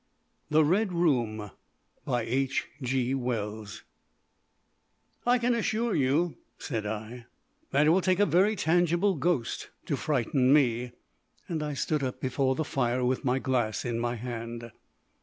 [0.49, 1.51] THE RED ROOM
[2.07, 2.49] "I can
[5.53, 7.25] assure you," said I,
[7.69, 10.93] "that it will take a very tangible ghost to frighten me."
[11.47, 14.71] And I stood up before the fire with my glass in my hand.